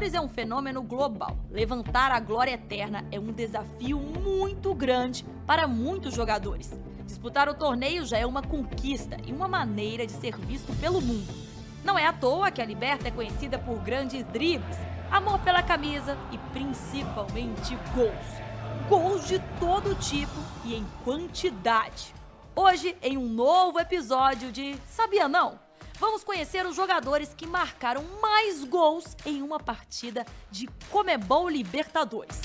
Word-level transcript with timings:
Libertadores 0.00 0.14
é 0.14 0.20
um 0.20 0.28
fenômeno 0.28 0.82
global. 0.82 1.36
Levantar 1.50 2.10
a 2.10 2.18
glória 2.18 2.52
eterna 2.52 3.04
é 3.12 3.20
um 3.20 3.30
desafio 3.30 3.98
muito 3.98 4.74
grande 4.74 5.26
para 5.46 5.68
muitos 5.68 6.14
jogadores. 6.14 6.72
Disputar 7.04 7.50
o 7.50 7.54
torneio 7.54 8.06
já 8.06 8.16
é 8.16 8.24
uma 8.24 8.40
conquista 8.40 9.18
e 9.26 9.30
uma 9.30 9.46
maneira 9.46 10.06
de 10.06 10.12
ser 10.12 10.34
visto 10.38 10.74
pelo 10.80 11.02
mundo. 11.02 11.28
Não 11.84 11.98
é 11.98 12.06
à 12.06 12.14
toa 12.14 12.50
que 12.50 12.62
a 12.62 12.64
Liberta 12.64 13.08
é 13.08 13.10
conhecida 13.10 13.58
por 13.58 13.78
grandes 13.80 14.24
dribles, 14.28 14.78
amor 15.10 15.38
pela 15.40 15.62
camisa 15.62 16.16
e 16.32 16.38
principalmente 16.50 17.76
gols. 17.94 18.88
Gols 18.88 19.28
de 19.28 19.38
todo 19.58 19.94
tipo 19.96 20.40
e 20.64 20.76
em 20.76 20.86
quantidade. 21.04 22.14
Hoje, 22.56 22.96
em 23.02 23.18
um 23.18 23.28
novo 23.28 23.78
episódio 23.78 24.50
de 24.50 24.76
Sabia 24.86 25.28
Não? 25.28 25.69
Vamos 26.00 26.24
conhecer 26.24 26.64
os 26.64 26.74
jogadores 26.74 27.34
que 27.36 27.46
marcaram 27.46 28.02
mais 28.22 28.64
gols 28.64 29.04
em 29.26 29.42
uma 29.42 29.60
partida 29.60 30.24
de 30.50 30.66
Comebol 30.88 31.46
Libertadores. 31.46 32.40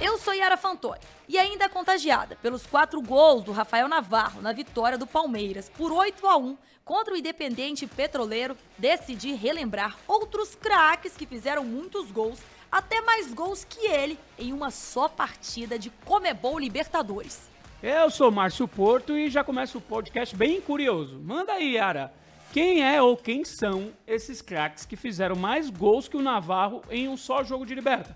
Eu 0.00 0.16
sou 0.18 0.32
Yara 0.32 0.56
Fantoni 0.56 1.00
e 1.28 1.36
ainda 1.36 1.68
contagiada 1.68 2.36
pelos 2.36 2.64
quatro 2.64 3.02
gols 3.02 3.42
do 3.42 3.50
Rafael 3.50 3.88
Navarro 3.88 4.40
na 4.40 4.52
vitória 4.52 4.96
do 4.96 5.04
Palmeiras 5.04 5.68
por 5.68 5.90
8 5.90 6.24
a 6.28 6.36
1 6.36 6.56
contra 6.84 7.12
o 7.12 7.16
Independente 7.16 7.88
Petroleiro, 7.88 8.56
decidi 8.78 9.32
relembrar 9.32 9.96
outros 10.06 10.54
craques 10.54 11.16
que 11.16 11.26
fizeram 11.26 11.64
muitos 11.64 12.12
gols, 12.12 12.38
até 12.76 13.00
mais 13.00 13.32
gols 13.32 13.64
que 13.64 13.86
ele, 13.86 14.18
em 14.38 14.52
uma 14.52 14.70
só 14.70 15.08
partida 15.08 15.78
de 15.78 15.88
Comebol 16.04 16.58
Libertadores. 16.58 17.48
Eu 17.82 18.10
sou 18.10 18.30
Márcio 18.30 18.68
Porto 18.68 19.16
e 19.16 19.30
já 19.30 19.42
começa 19.42 19.78
o 19.78 19.80
podcast 19.80 20.36
bem 20.36 20.60
curioso. 20.60 21.18
Manda 21.18 21.54
aí, 21.54 21.76
Yara. 21.76 22.12
Quem 22.52 22.84
é 22.84 23.00
ou 23.00 23.16
quem 23.16 23.46
são 23.46 23.92
esses 24.06 24.42
craques 24.42 24.84
que 24.84 24.94
fizeram 24.94 25.34
mais 25.34 25.70
gols 25.70 26.06
que 26.06 26.18
o 26.18 26.22
Navarro 26.22 26.82
em 26.90 27.08
um 27.08 27.16
só 27.16 27.42
jogo 27.42 27.64
de 27.64 27.74
Liberta? 27.74 28.14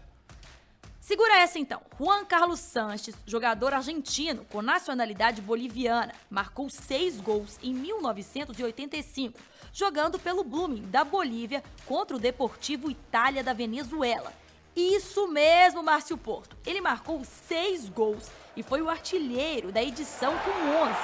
Segura 1.01 1.39
essa 1.39 1.59
então. 1.59 1.81
Juan 1.99 2.27
Carlos 2.27 2.61
Sanches, 2.61 3.17
jogador 3.27 3.73
argentino 3.73 4.45
com 4.51 4.61
nacionalidade 4.61 5.41
boliviana, 5.41 6.13
marcou 6.29 6.69
seis 6.69 7.19
gols 7.19 7.59
em 7.63 7.73
1985, 7.73 9.41
jogando 9.73 10.19
pelo 10.19 10.45
Blooming 10.45 10.83
da 10.83 11.03
Bolívia 11.03 11.65
contra 11.87 12.15
o 12.15 12.21
Deportivo 12.21 12.91
Itália 12.91 13.43
da 13.43 13.55
Venezuela. 13.55 14.39
Isso 14.75 15.27
mesmo, 15.29 15.83
Márcio 15.83 16.17
Porto. 16.17 16.57
Ele 16.67 16.81
marcou 16.81 17.23
seis 17.25 17.89
gols 17.89 18.31
e 18.57 18.63
foi 18.63 18.81
o 18.81 18.89
artilheiro 18.89 19.73
da 19.73 19.83
edição 19.83 20.33
com 20.39 20.51
11. 20.51 20.95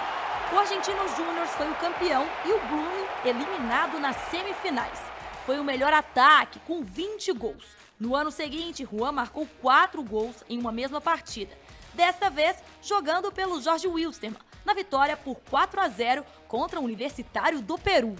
O 0.53 0.59
Argentinos 0.59 1.17
Júnior 1.17 1.47
foi 1.49 1.69
o 1.71 1.75
campeão 1.75 2.25
e 2.45 2.53
o 2.53 2.61
Blooming 2.69 3.07
eliminado 3.25 3.99
nas 3.99 4.17
semifinais. 4.31 5.01
Foi 5.45 5.59
o 5.59 5.65
melhor 5.65 5.93
ataque 5.93 6.61
com 6.61 6.83
20 6.83 7.33
gols. 7.33 7.65
No 7.99 8.15
ano 8.15 8.31
seguinte, 8.31 8.87
Juan 8.91 9.13
marcou 9.13 9.47
quatro 9.61 10.03
gols 10.03 10.45
em 10.49 10.59
uma 10.59 10.71
mesma 10.71 11.01
partida. 11.01 11.57
Desta 11.95 12.31
vez, 12.31 12.57
jogando 12.83 13.33
pelo 13.33 13.61
Jorge 13.61 13.89
Wilstermann, 13.89 14.39
na 14.65 14.75
vitória 14.75 15.17
por 15.17 15.37
4 15.51 15.81
a 15.81 15.89
0 15.89 16.25
contra 16.47 16.79
o 16.79 16.85
Universitário 16.85 17.61
do 17.61 17.79
Peru. 17.79 18.15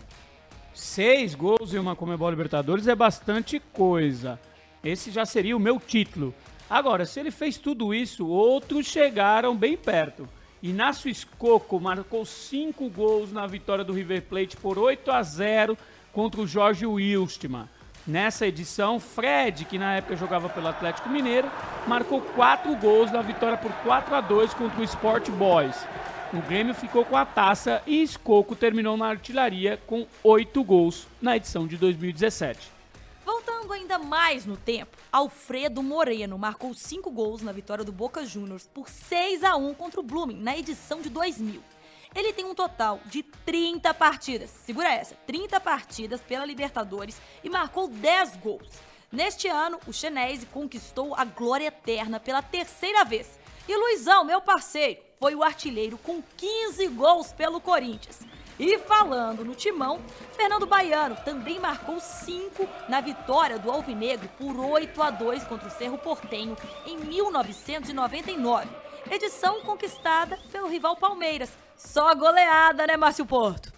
Seis 0.73 1.35
gols 1.35 1.75
em 1.75 1.79
uma 1.79 1.95
Comebol 1.95 2.31
Libertadores 2.31 2.89
é 2.89 2.95
bastante 2.95 3.61
coisa. 3.73 4.41
Esse 4.87 5.11
já 5.11 5.27
seria 5.27 5.57
o 5.57 5.61
meu 5.61 5.81
título. 5.81 6.33
Agora, 6.71 7.05
se 7.05 7.19
ele 7.19 7.33
fez 7.33 7.59
tudo 7.59 7.93
isso, 7.93 8.25
outros 8.29 8.87
chegaram 8.87 9.57
bem 9.57 9.77
perto. 9.77 10.29
Inácio 10.63 11.11
Escoco 11.11 11.81
marcou 11.81 12.25
cinco 12.25 12.89
gols 12.89 13.33
na 13.33 13.49
vitória 13.49 13.83
do 13.83 13.93
River 13.93 14.23
Plate 14.23 14.57
por 14.57 14.79
8 14.79 15.11
a 15.11 15.23
0 15.25 15.77
contra 16.13 16.41
o 16.41 16.47
Jorge 16.47 16.87
Wilstermann. 16.87 17.69
Nessa 18.07 18.47
edição, 18.47 19.01
Fred, 19.01 19.65
que 19.65 19.77
na 19.77 19.97
época 19.97 20.15
jogava 20.15 20.49
pelo 20.49 20.69
Atlético 20.69 21.09
Mineiro, 21.09 21.51
marcou 21.89 22.21
quatro 22.21 22.75
gols 22.77 23.11
na 23.11 23.23
vitória 23.23 23.59
por 23.59 23.73
4 23.83 24.15
a 24.15 24.21
2 24.21 24.55
contra 24.55 24.81
o 24.81 24.85
Sport 24.85 25.31
Boys. 25.31 25.77
O 26.33 26.41
Grêmio 26.43 26.75
ficou 26.75 27.05
com 27.05 27.17
a 27.17 27.25
taça 27.25 27.83
e 27.89 28.05
Escoco 28.05 28.55
terminou 28.55 28.97
na 28.97 29.09
artilharia 29.09 29.81
com 29.85 30.07
oito 30.23 30.63
gols 30.63 31.09
na 31.21 31.37
edição 31.37 31.67
de 31.67 31.77
2017. 31.77 32.76
Voltando 33.67 33.81
ainda 33.81 33.99
mais 33.99 34.47
no 34.47 34.57
tempo, 34.57 34.97
Alfredo 35.11 35.83
Moreno 35.83 36.39
marcou 36.39 36.73
cinco 36.73 37.11
gols 37.11 37.43
na 37.43 37.51
vitória 37.51 37.85
do 37.85 37.91
Boca 37.91 38.25
Juniors 38.25 38.69
por 38.73 38.89
6 38.89 39.43
a 39.43 39.57
1 39.57 39.75
contra 39.75 39.99
o 39.99 40.05
Blooming 40.05 40.39
na 40.39 40.57
edição 40.57 41.01
de 41.01 41.11
2000. 41.11 41.61
Ele 42.15 42.33
tem 42.33 42.45
um 42.45 42.55
total 42.55 43.01
de 43.07 43.25
30 43.25 43.93
partidas, 43.93 44.51
segura 44.65 44.93
essa, 44.93 45.17
30 45.27 45.59
partidas 45.59 46.21
pela 46.21 46.45
Libertadores 46.45 47.21
e 47.43 47.51
marcou 47.51 47.89
10 47.89 48.37
gols. 48.37 48.71
Neste 49.11 49.49
ano, 49.49 49.81
o 49.85 49.93
Chenese 49.93 50.47
conquistou 50.47 51.17
a 51.17 51.25
glória 51.25 51.67
eterna 51.67 52.21
pela 52.21 52.43
terceira 52.43 53.05
vez. 53.05 53.37
E 53.67 53.77
Luizão, 53.77 54.25
meu 54.25 54.41
parceiro, 54.41 55.01
foi 55.19 55.35
o 55.35 55.43
artilheiro 55.43 55.99
com 55.99 56.23
15 56.37 56.87
gols 56.89 57.33
pelo 57.33 57.61
Corinthians. 57.61 58.21
E 58.59 58.79
falando 58.79 59.45
no 59.45 59.55
timão, 59.55 60.01
Fernando 60.33 60.67
Baiano 60.67 61.17
também 61.25 61.61
marcou 61.61 62.01
5 62.01 62.67
na 62.89 63.01
vitória 63.01 63.59
do 63.59 63.71
Alvinegro 63.71 64.29
por 64.39 64.59
8 64.59 65.03
a 65.03 65.11
2 65.11 65.45
contra 65.45 65.69
o 65.69 65.71
Cerro 65.71 65.99
Portenho 65.99 66.57
em 66.87 66.97
1999. 66.97 68.69
Edição 69.11 69.61
conquistada 69.61 70.39
pelo 70.51 70.69
rival 70.69 70.97
Palmeiras, 70.97 71.53
só 71.77 72.15
goleada, 72.15 72.87
né, 72.87 72.97
Márcio 72.97 73.27
Porto? 73.27 73.73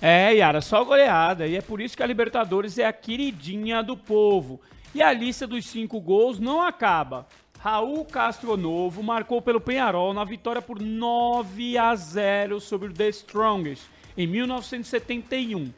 É, 0.00 0.34
Yara, 0.34 0.60
só 0.60 0.84
goleada. 0.84 1.46
E 1.46 1.56
é 1.56 1.62
por 1.62 1.80
isso 1.80 1.96
que 1.96 2.02
a 2.02 2.06
Libertadores 2.06 2.78
é 2.78 2.84
a 2.84 2.92
queridinha 2.92 3.82
do 3.82 3.96
povo. 3.96 4.60
E 4.94 5.02
a 5.02 5.12
lista 5.12 5.46
dos 5.46 5.66
cinco 5.66 6.00
gols 6.00 6.38
não 6.38 6.60
acaba. 6.60 7.26
Raul 7.58 8.04
Castro 8.04 8.56
Novo 8.56 9.02
marcou 9.02 9.42
pelo 9.42 9.60
Penharol 9.60 10.12
na 10.14 10.24
vitória 10.24 10.62
por 10.62 10.80
9 10.80 11.78
a 11.78 11.94
0 11.94 12.60
sobre 12.60 12.88
o 12.88 12.92
The 12.92 13.08
Strongest 13.08 13.84
em 14.16 14.26
1971. 14.26 15.72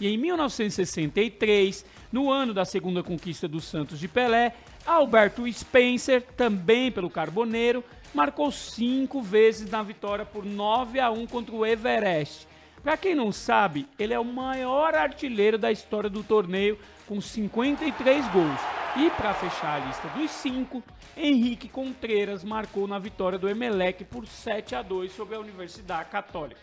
E 0.00 0.08
em 0.08 0.16
1963, 0.16 1.84
no 2.10 2.30
ano 2.30 2.54
da 2.54 2.64
segunda 2.64 3.02
conquista 3.02 3.46
do 3.46 3.60
Santos 3.60 3.98
de 4.00 4.08
Pelé, 4.08 4.54
Alberto 4.86 5.50
Spencer, 5.52 6.22
também 6.36 6.90
pelo 6.90 7.10
Carboneiro, 7.10 7.84
marcou 8.14 8.50
cinco 8.50 9.20
vezes 9.20 9.70
na 9.70 9.82
vitória 9.82 10.24
por 10.24 10.44
9 10.44 10.98
a 10.98 11.10
1 11.10 11.26
contra 11.26 11.54
o 11.54 11.66
Everest. 11.66 12.48
Para 12.82 12.96
quem 12.96 13.14
não 13.14 13.30
sabe, 13.30 13.86
ele 13.98 14.14
é 14.14 14.18
o 14.18 14.24
maior 14.24 14.94
artilheiro 14.94 15.58
da 15.58 15.70
história 15.70 16.08
do 16.08 16.22
torneio 16.22 16.78
com 17.06 17.20
53 17.20 18.26
gols. 18.28 18.79
E 18.96 19.08
para 19.10 19.32
fechar 19.32 19.80
a 19.80 19.86
lista 19.86 20.08
dos 20.08 20.30
cinco, 20.32 20.82
Henrique 21.16 21.68
Contreras 21.68 22.42
marcou 22.42 22.88
na 22.88 22.98
vitória 22.98 23.38
do 23.38 23.48
Emelec 23.48 24.04
por 24.04 24.26
7 24.26 24.74
a 24.74 24.82
2 24.82 25.12
sobre 25.12 25.36
a 25.36 25.40
Universidade 25.40 26.10
Católica. 26.10 26.60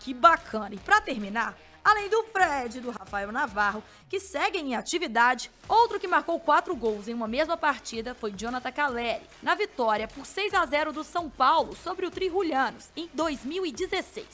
Que 0.00 0.14
bacana! 0.14 0.74
E 0.74 0.78
para 0.78 1.02
terminar, 1.02 1.54
além 1.84 2.08
do 2.08 2.24
Fred 2.32 2.78
e 2.78 2.80
do 2.80 2.90
Rafael 2.90 3.30
Navarro, 3.30 3.84
que 4.08 4.18
seguem 4.18 4.68
em 4.68 4.74
atividade, 4.74 5.50
outro 5.68 6.00
que 6.00 6.08
marcou 6.08 6.40
quatro 6.40 6.74
gols 6.74 7.08
em 7.08 7.14
uma 7.14 7.28
mesma 7.28 7.58
partida 7.58 8.14
foi 8.14 8.32
Jonathan 8.32 8.72
Caleri, 8.72 9.26
na 9.42 9.54
vitória 9.54 10.08
por 10.08 10.24
6 10.24 10.54
a 10.54 10.64
0 10.64 10.94
do 10.94 11.04
São 11.04 11.28
Paulo 11.28 11.76
sobre 11.76 12.06
o 12.06 12.10
Trihulhanos 12.10 12.90
em 12.96 13.06
2016. 13.12 14.26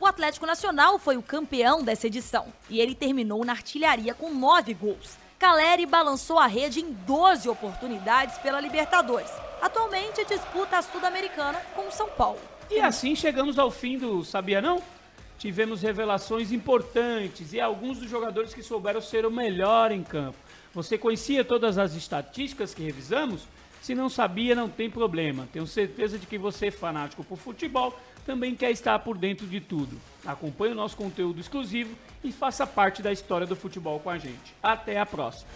O 0.00 0.06
Atlético 0.06 0.46
Nacional 0.46 0.98
foi 0.98 1.16
o 1.16 1.22
campeão 1.22 1.82
dessa 1.84 2.08
edição 2.08 2.52
e 2.68 2.80
ele 2.80 2.94
terminou 2.94 3.44
na 3.44 3.52
artilharia 3.52 4.14
com 4.14 4.34
nove 4.34 4.74
gols. 4.74 5.16
Caleri 5.38 5.86
balançou 5.86 6.38
a 6.38 6.46
rede 6.46 6.80
em 6.80 6.92
12 6.92 7.48
oportunidades 7.48 8.36
pela 8.38 8.60
Libertadores. 8.60 9.30
Atualmente 9.62 10.24
disputa 10.24 10.78
a 10.78 10.82
Sul-Americana 10.82 11.60
com 11.74 11.86
o 11.86 11.92
São 11.92 12.08
Paulo. 12.08 12.40
E 12.70 12.80
assim 12.80 13.14
chegamos 13.14 13.58
ao 13.58 13.70
fim 13.70 13.98
do 13.98 14.24
Sabia 14.24 14.60
Não? 14.60 14.82
tivemos 15.38 15.82
revelações 15.82 16.50
importantes 16.50 17.52
e 17.52 17.60
alguns 17.60 17.98
dos 17.98 18.10
jogadores 18.10 18.52
que 18.52 18.62
souberam 18.62 19.00
ser 19.00 19.24
o 19.24 19.30
melhor 19.30 19.92
em 19.92 20.02
campo. 20.02 20.36
Você 20.74 20.98
conhecia 20.98 21.44
todas 21.44 21.78
as 21.78 21.94
estatísticas 21.94 22.74
que 22.74 22.82
revisamos? 22.82 23.42
Se 23.80 23.94
não 23.94 24.08
sabia, 24.08 24.54
não 24.54 24.68
tem 24.68 24.90
problema. 24.90 25.48
Tenho 25.52 25.66
certeza 25.66 26.18
de 26.18 26.26
que 26.26 26.38
você, 26.38 26.70
fanático 26.70 27.24
por 27.24 27.38
futebol, 27.38 27.98
também 28.26 28.54
quer 28.54 28.70
estar 28.70 28.98
por 28.98 29.16
dentro 29.16 29.46
de 29.46 29.60
tudo. 29.60 29.98
Acompanhe 30.26 30.72
o 30.72 30.76
nosso 30.76 30.96
conteúdo 30.96 31.40
exclusivo 31.40 31.94
e 32.22 32.30
faça 32.30 32.66
parte 32.66 33.00
da 33.00 33.10
história 33.10 33.46
do 33.46 33.56
futebol 33.56 33.98
com 34.00 34.10
a 34.10 34.18
gente. 34.18 34.54
Até 34.62 34.98
a 34.98 35.06
próxima! 35.06 35.48